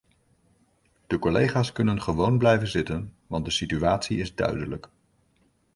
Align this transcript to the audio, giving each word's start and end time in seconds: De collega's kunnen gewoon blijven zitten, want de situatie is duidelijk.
De 1.07 1.19
collega's 1.19 1.71
kunnen 1.71 2.01
gewoon 2.01 2.37
blijven 2.37 2.67
zitten, 2.67 3.15
want 3.27 3.45
de 3.45 3.51
situatie 3.51 4.17
is 4.19 4.35
duidelijk. 4.35 4.89